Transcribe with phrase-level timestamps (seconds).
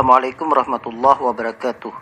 [0.00, 1.92] Assalamualaikum warahmatullahi wabarakatuh.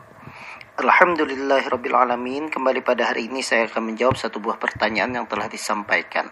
[0.79, 2.47] Alhamdulillahirrabbilalamin.
[2.47, 6.31] Kembali pada hari ini saya akan menjawab satu buah pertanyaan yang telah disampaikan.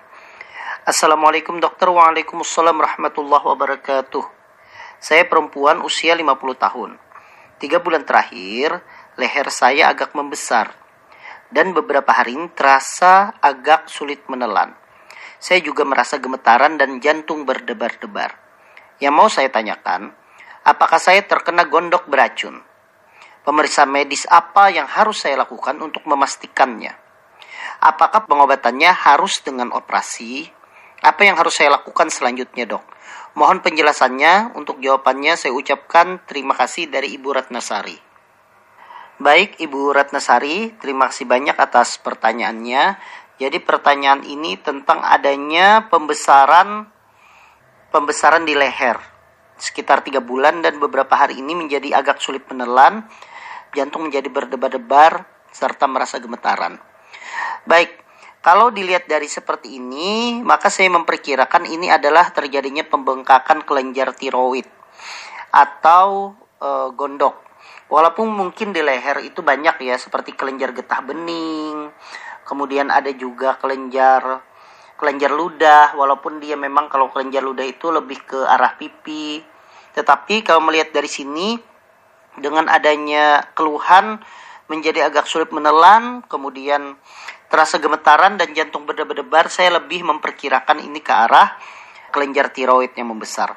[0.86, 1.90] Assalamualaikum dokter.
[1.90, 4.22] Waalaikumsalam warahmatullahi wabarakatuh.
[5.02, 7.02] Saya perempuan usia 50 tahun.
[7.58, 8.86] Tiga bulan terakhir,
[9.18, 10.70] leher saya agak membesar.
[11.50, 14.70] Dan beberapa hari ini terasa agak sulit menelan.
[15.42, 18.38] Saya juga merasa gemetaran dan jantung berdebar-debar.
[19.02, 20.14] Yang mau saya tanyakan,
[20.66, 22.58] apakah saya terkena gondok beracun?
[23.46, 26.98] Pemeriksaan medis apa yang harus saya lakukan untuk memastikannya?
[27.78, 30.50] Apakah pengobatannya harus dengan operasi?
[31.06, 32.82] Apa yang harus saya lakukan selanjutnya, Dok?
[33.38, 34.58] Mohon penjelasannya.
[34.58, 37.94] Untuk jawabannya saya ucapkan terima kasih dari Ibu Ratnasari.
[39.22, 42.98] Baik, Ibu Ratnasari, terima kasih banyak atas pertanyaannya.
[43.38, 46.88] Jadi pertanyaan ini tentang adanya pembesaran
[47.92, 49.15] pembesaran di leher
[49.56, 53.08] sekitar tiga bulan dan beberapa hari ini menjadi agak sulit menelan
[53.76, 56.80] jantung menjadi berdebar-debar, serta merasa gemetaran.
[57.68, 57.92] Baik,
[58.40, 64.64] kalau dilihat dari seperti ini, maka saya memperkirakan ini adalah terjadinya pembengkakan kelenjar tiroid
[65.52, 67.44] atau e, gondok.
[67.92, 71.92] Walaupun mungkin di leher itu banyak ya, seperti kelenjar getah bening,
[72.48, 74.42] kemudian ada juga kelenjar
[74.96, 79.44] kelenjar ludah, walaupun dia memang kalau kelenjar ludah itu lebih ke arah pipi.
[79.92, 81.56] Tetapi kalau melihat dari sini,
[82.36, 84.20] dengan adanya keluhan
[84.68, 86.96] menjadi agak sulit menelan, kemudian
[87.46, 91.54] terasa gemetaran dan jantung berdebar-debar, saya lebih memperkirakan ini ke arah
[92.10, 93.54] kelenjar tiroid yang membesar.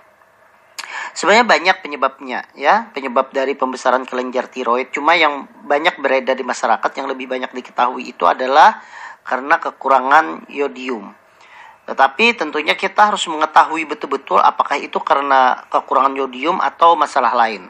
[1.14, 4.94] Sebenarnya banyak penyebabnya ya, penyebab dari pembesaran kelenjar tiroid.
[4.94, 8.80] Cuma yang banyak beredar di masyarakat yang lebih banyak diketahui itu adalah
[9.26, 11.14] karena kekurangan yodium.
[11.89, 17.66] Tetapi tentunya kita harus mengetahui betul-betul apakah itu karena kekurangan yodium atau masalah lain.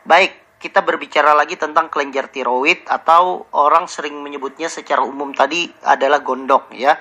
[0.00, 6.24] Baik, kita berbicara lagi tentang kelenjar tiroid atau orang sering menyebutnya secara umum tadi adalah
[6.24, 6.96] gondok ya.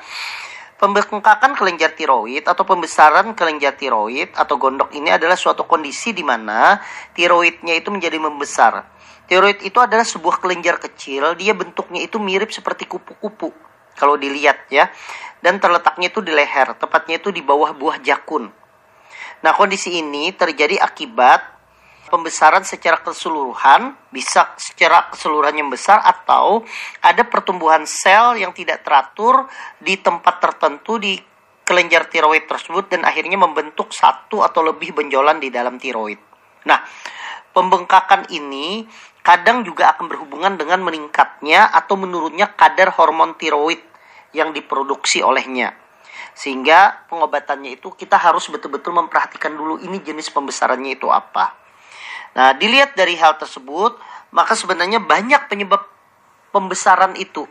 [0.76, 6.76] Pembengkakan kelenjar tiroid atau pembesaran kelenjar tiroid atau gondok ini adalah suatu kondisi di mana
[7.16, 8.84] tiroidnya itu menjadi membesar.
[9.32, 13.69] Tiroid itu adalah sebuah kelenjar kecil, dia bentuknya itu mirip seperti kupu-kupu
[14.00, 14.88] kalau dilihat ya.
[15.44, 18.52] Dan terletaknya itu di leher, tepatnya itu di bawah buah jakun.
[19.40, 21.40] Nah, kondisi ini terjadi akibat
[22.12, 26.66] pembesaran secara keseluruhan, bisa secara keseluruhan yang besar atau
[27.00, 29.48] ada pertumbuhan sel yang tidak teratur
[29.80, 31.16] di tempat tertentu di
[31.64, 36.18] kelenjar tiroid tersebut dan akhirnya membentuk satu atau lebih benjolan di dalam tiroid.
[36.66, 36.82] Nah,
[37.54, 38.90] pembengkakan ini
[39.22, 43.86] kadang juga akan berhubungan dengan meningkatnya atau menurunnya kadar hormon tiroid
[44.36, 45.74] yang diproduksi olehnya.
[46.34, 51.58] Sehingga pengobatannya itu kita harus betul-betul memperhatikan dulu ini jenis pembesarannya itu apa.
[52.38, 53.98] Nah, dilihat dari hal tersebut,
[54.32, 55.82] maka sebenarnya banyak penyebab
[56.54, 57.46] pembesaran itu.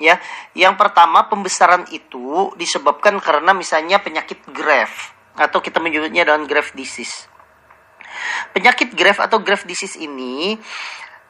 [0.00, 0.16] Ya,
[0.56, 7.28] yang pertama pembesaran itu disebabkan karena misalnya penyakit Graves atau kita menyebutnya dengan Graves disease.
[8.56, 10.56] Penyakit Graves atau Graves disease ini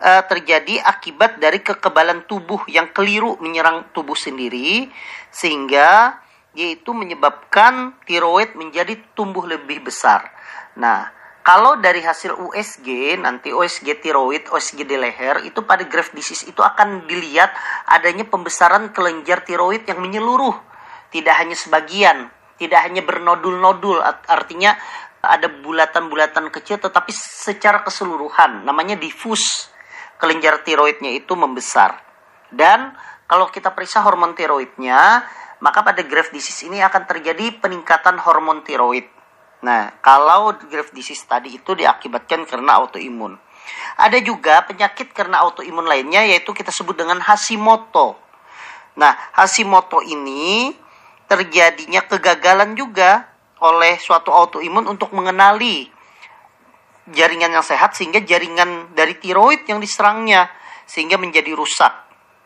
[0.01, 4.89] uh, terjadi akibat dari kekebalan tubuh yang keliru menyerang tubuh sendiri
[5.31, 6.19] sehingga
[6.57, 10.27] yaitu menyebabkan tiroid menjadi tumbuh lebih besar.
[10.75, 11.07] Nah,
[11.47, 16.59] kalau dari hasil USG nanti USG tiroid, USG di leher itu pada Graves disease itu
[16.59, 17.55] akan dilihat
[17.87, 20.59] adanya pembesaran kelenjar tiroid yang menyeluruh,
[21.15, 22.29] tidak hanya sebagian,
[22.59, 24.75] tidak hanya bernodul-nodul, artinya
[25.21, 29.69] ada bulatan-bulatan kecil tetapi secara keseluruhan namanya difus
[30.21, 31.97] kelenjar tiroidnya itu membesar.
[32.53, 32.93] Dan
[33.25, 35.25] kalau kita periksa hormon tiroidnya,
[35.65, 39.09] maka pada Graves disease ini akan terjadi peningkatan hormon tiroid
[39.61, 43.37] Nah, kalau Graves disease tadi itu diakibatkan karena autoimun.
[44.01, 48.17] Ada juga penyakit karena autoimun lainnya yaitu kita sebut dengan Hashimoto.
[48.97, 50.73] Nah, Hashimoto ini
[51.29, 53.29] terjadinya kegagalan juga
[53.61, 55.93] oleh suatu autoimun untuk mengenali
[57.11, 60.51] jaringan yang sehat sehingga jaringan dari tiroid yang diserangnya
[60.87, 61.93] sehingga menjadi rusak.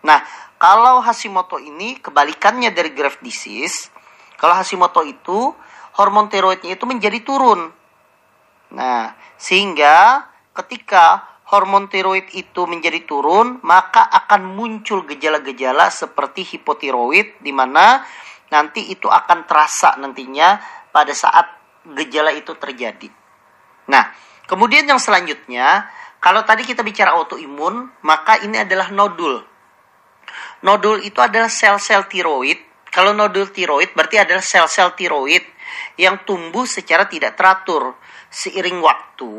[0.05, 0.21] Nah,
[0.61, 3.89] kalau Hashimoto ini kebalikannya dari Graves disease,
[4.37, 5.53] kalau Hashimoto itu
[5.97, 7.73] hormon tiroidnya itu menjadi turun.
[8.75, 17.53] Nah, sehingga ketika hormon tiroid itu menjadi turun, maka akan muncul gejala-gejala seperti hipotiroid di
[17.53, 18.03] mana
[18.51, 20.61] nanti itu akan terasa nantinya
[20.91, 21.47] pada saat
[21.85, 23.09] gejala itu terjadi.
[23.91, 24.05] Nah,
[24.49, 25.89] kemudian yang selanjutnya,
[26.19, 29.45] kalau tadi kita bicara autoimun, maka ini adalah nodul.
[30.65, 32.57] Nodul itu adalah sel-sel tiroid.
[32.89, 35.45] Kalau nodul tiroid berarti adalah sel-sel tiroid
[36.01, 37.99] yang tumbuh secara tidak teratur.
[38.33, 39.31] Seiring waktu,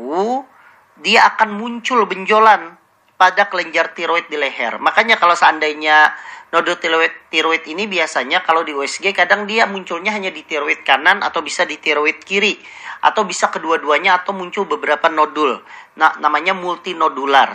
[1.02, 2.85] dia akan muncul benjolan
[3.16, 4.76] pada kelenjar tiroid di leher.
[4.76, 6.12] Makanya kalau seandainya
[6.52, 11.24] nodul tiroid, tiroid ini biasanya kalau di USG kadang dia munculnya hanya di tiroid kanan
[11.24, 12.60] atau bisa di tiroid kiri
[13.02, 15.58] atau bisa kedua-duanya atau muncul beberapa nodul.
[15.96, 17.50] Nah, namanya multinodular.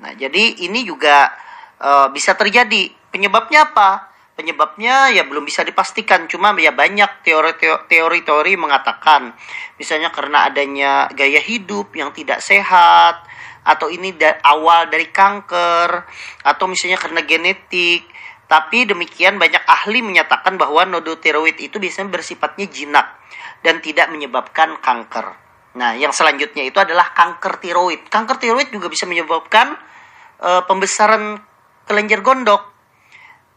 [0.00, 1.32] Nah, jadi ini juga
[1.80, 2.92] uh, bisa terjadi.
[3.12, 4.12] Penyebabnya apa?
[4.36, 7.24] Penyebabnya ya belum bisa dipastikan, cuma ya banyak
[7.88, 9.32] teori-teori mengatakan
[9.80, 13.24] misalnya karena adanya gaya hidup yang tidak sehat
[13.66, 15.88] atau ini da awal dari kanker
[16.46, 18.06] atau misalnya karena genetik.
[18.46, 23.10] Tapi demikian banyak ahli menyatakan bahwa nodul tiroid itu biasanya bersifatnya jinak
[23.66, 25.34] dan tidak menyebabkan kanker.
[25.74, 28.06] Nah, yang selanjutnya itu adalah kanker tiroid.
[28.06, 29.74] Kanker tiroid juga bisa menyebabkan
[30.38, 31.42] uh, pembesaran
[31.90, 32.76] kelenjar gondok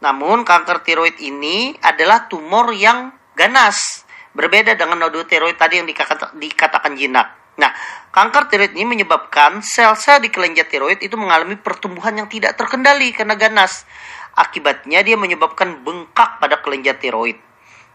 [0.00, 5.88] namun kanker tiroid ini adalah tumor yang ganas, berbeda dengan nodul tiroid tadi yang
[6.34, 7.36] dikatakan jinak.
[7.60, 7.76] Nah,
[8.08, 13.36] kanker tiroid ini menyebabkan sel-sel di kelenjar tiroid itu mengalami pertumbuhan yang tidak terkendali karena
[13.36, 13.84] ganas.
[14.32, 17.36] Akibatnya dia menyebabkan bengkak pada kelenjar tiroid.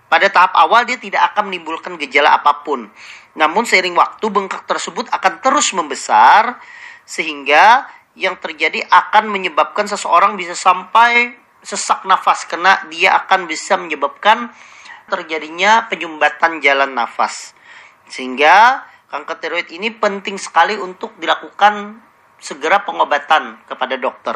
[0.05, 2.85] Pada tahap awal dia tidak akan menimbulkan gejala apa pun.
[3.33, 6.61] Namun seiring waktu bengkak tersebut akan terus membesar
[7.01, 11.35] sehingga yang terjadi akan menyebabkan seseorang bisa sampai
[11.65, 14.53] sesak nafas karena dia akan bisa menyebabkan
[15.09, 17.57] terjadinya penyumbatan jalan nafas.
[18.05, 18.85] Sehingga
[19.15, 22.03] kanker tiroid ini penting sekali untuk dilakukan
[22.35, 24.35] segera pengobatan kepada dokter.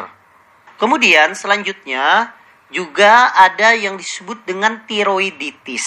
[0.80, 2.32] Kemudian selanjutnya
[2.72, 5.84] juga ada yang disebut dengan tiroiditis.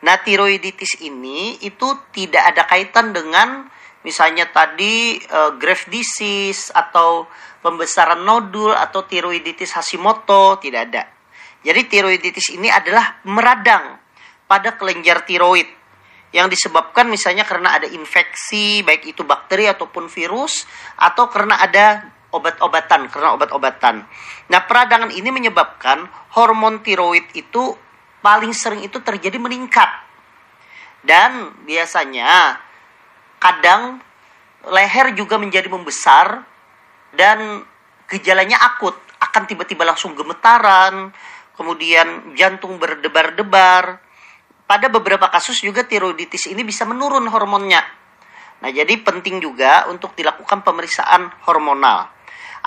[0.00, 1.84] Nah, tiroiditis ini itu
[2.16, 3.68] tidak ada kaitan dengan
[4.00, 5.52] misalnya tadi uh,
[5.90, 7.28] disease atau
[7.60, 11.04] pembesaran nodul atau tiroiditis Hashimoto tidak ada.
[11.66, 13.98] Jadi tiroiditis ini adalah meradang
[14.46, 15.66] pada kelenjar tiroid
[16.34, 20.66] yang disebabkan misalnya karena ada infeksi baik itu bakteri ataupun virus
[20.98, 24.04] atau karena ada obat-obatan karena obat-obatan.
[24.50, 27.72] Nah, peradangan ini menyebabkan hormon tiroid itu
[28.20, 29.88] paling sering itu terjadi meningkat.
[31.06, 32.58] Dan biasanya
[33.38, 34.02] kadang
[34.66, 36.42] leher juga menjadi membesar
[37.14, 37.62] dan
[38.10, 41.14] gejalanya akut akan tiba-tiba langsung gemetaran
[41.56, 44.02] kemudian jantung berdebar-debar
[44.66, 47.82] pada beberapa kasus juga tiroiditis ini bisa menurun hormonnya.
[48.60, 52.10] Nah jadi penting juga untuk dilakukan pemeriksaan hormonal.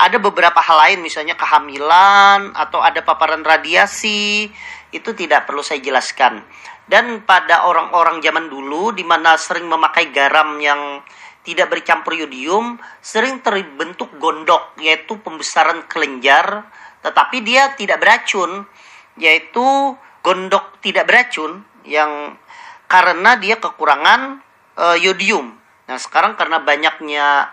[0.00, 4.48] Ada beberapa hal lain misalnya kehamilan atau ada paparan radiasi
[4.96, 6.40] itu tidak perlu saya jelaskan.
[6.88, 11.04] Dan pada orang-orang zaman dulu di mana sering memakai garam yang
[11.44, 16.68] tidak bercampur yodium sering terbentuk gondok yaitu pembesaran kelenjar
[17.00, 18.68] tetapi dia tidak beracun
[19.16, 22.38] yaitu gondok tidak beracun yang
[22.86, 24.38] karena dia kekurangan
[24.78, 25.58] uh, yodium.
[25.90, 27.50] Nah, sekarang karena banyaknya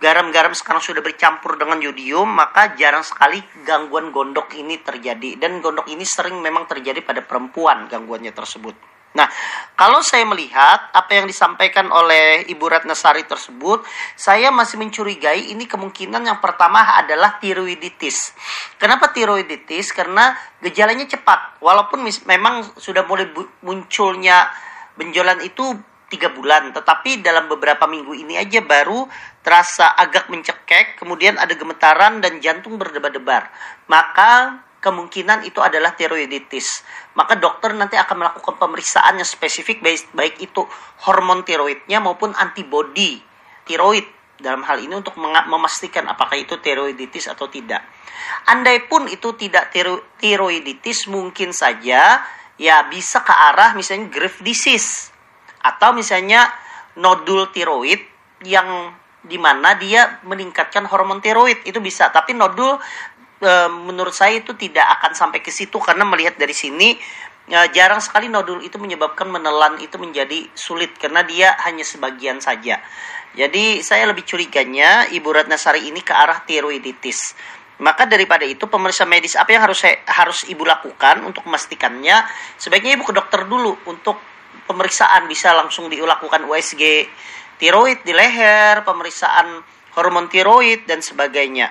[0.00, 5.36] garam-garam sekarang sudah bercampur dengan yodium, maka jarang sekali gangguan gondok ini terjadi.
[5.36, 8.87] Dan gondok ini sering memang terjadi pada perempuan gangguannya tersebut.
[9.16, 9.24] Nah,
[9.72, 13.82] kalau saya melihat apa yang disampaikan oleh Ibu Ratnasari tersebut,
[14.14, 18.36] saya masih mencurigai ini kemungkinan yang pertama adalah tiroiditis.
[18.76, 19.96] Kenapa tiroiditis?
[19.96, 21.56] Karena gejalanya cepat.
[21.64, 23.32] Walaupun memang sudah mulai
[23.64, 24.52] munculnya
[24.98, 25.78] benjolan itu
[26.08, 29.04] tiga bulan, tetapi dalam beberapa minggu ini aja baru
[29.44, 33.52] terasa agak mencekek, kemudian ada gemetaran dan jantung berdebar-debar.
[33.88, 36.82] Maka kemungkinan itu adalah tiroiditis.
[37.18, 39.82] Maka dokter nanti akan melakukan pemeriksaan yang spesifik
[40.14, 40.62] baik, itu
[41.06, 43.18] hormon tiroidnya maupun antibodi
[43.66, 44.06] tiroid
[44.38, 47.82] dalam hal ini untuk memastikan apakah itu tiroiditis atau tidak.
[48.46, 49.74] Andai pun itu tidak
[50.18, 52.22] tiroiditis mungkin saja
[52.58, 55.14] ya bisa ke arah misalnya Graves disease
[55.62, 56.50] atau misalnya
[56.98, 58.02] nodul tiroid
[58.46, 62.78] yang di mana dia meningkatkan hormon tiroid itu bisa tapi nodul
[63.38, 66.94] e, menurut saya itu tidak akan sampai ke situ karena melihat dari sini
[67.46, 72.82] e, jarang sekali nodul itu menyebabkan menelan itu menjadi sulit karena dia hanya sebagian saja.
[73.38, 77.36] Jadi saya lebih curiganya Ibu Ratnasari ini ke arah tiroiditis.
[77.78, 82.26] Maka daripada itu pemeriksaan medis apa yang harus saya, harus ibu lakukan untuk memastikannya?
[82.58, 84.18] Sebaiknya ibu ke dokter dulu untuk
[84.66, 85.30] pemeriksaan.
[85.30, 87.06] Bisa langsung dilakukan USG
[87.62, 89.62] tiroid di leher, pemeriksaan
[89.94, 91.70] hormon tiroid dan sebagainya.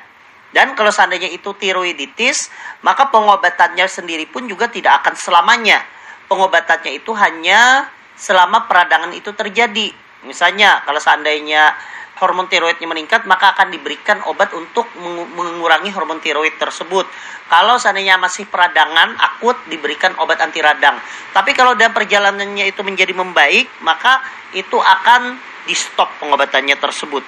[0.52, 2.48] Dan kalau seandainya itu tiroiditis,
[2.82, 5.84] maka pengobatannya sendiri pun juga tidak akan selamanya.
[6.28, 9.92] Pengobatannya itu hanya selama peradangan itu terjadi.
[10.26, 11.76] Misalnya kalau seandainya
[12.18, 14.90] hormon tiroidnya meningkat, maka akan diberikan obat untuk
[15.38, 17.06] mengurangi hormon tiroid tersebut.
[17.48, 20.98] Kalau seandainya masih peradangan akut, diberikan obat anti radang.
[21.32, 24.20] Tapi kalau dalam perjalanannya itu menjadi membaik, maka
[24.52, 25.38] itu akan
[25.70, 27.24] di stop pengobatannya tersebut.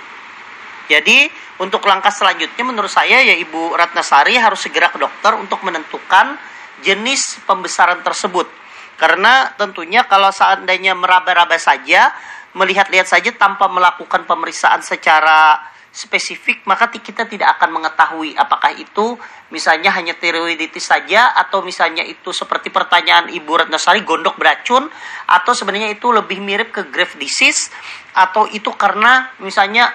[0.89, 1.29] Jadi
[1.61, 6.33] untuk langkah selanjutnya menurut saya ya Ibu Ratnasari harus segera ke dokter untuk menentukan
[6.81, 8.49] jenis pembesaran tersebut.
[8.97, 12.11] Karena tentunya kalau seandainya meraba-raba saja,
[12.57, 19.17] melihat-lihat saja tanpa melakukan pemeriksaan secara spesifik, maka kita tidak akan mengetahui apakah itu
[19.49, 24.85] misalnya hanya tiroiditis saja atau misalnya itu seperti pertanyaan Ibu Ratnasari gondok beracun
[25.25, 27.73] atau sebenarnya itu lebih mirip ke Graves disease
[28.13, 29.89] atau itu karena misalnya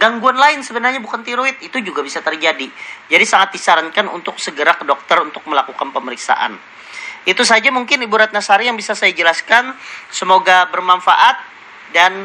[0.00, 2.64] gangguan lain sebenarnya bukan tiroid itu juga bisa terjadi.
[3.12, 6.56] Jadi sangat disarankan untuk segera ke dokter untuk melakukan pemeriksaan.
[7.28, 9.76] Itu saja mungkin Ibu Ratnasari yang bisa saya jelaskan.
[10.08, 11.36] Semoga bermanfaat
[11.92, 12.16] dan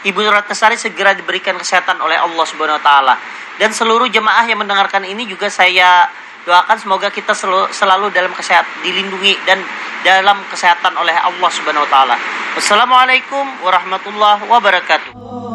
[0.00, 3.14] Ibu Ratnasari segera diberikan kesehatan oleh Allah Subhanahu wa taala.
[3.60, 6.08] Dan seluruh jemaah yang mendengarkan ini juga saya
[6.48, 9.60] doakan semoga kita selalu, selalu dalam kesehatan dilindungi dan
[10.00, 12.16] dalam kesehatan oleh Allah Subhanahu wa taala.
[12.56, 15.49] Wassalamualaikum warahmatullahi wabarakatuh.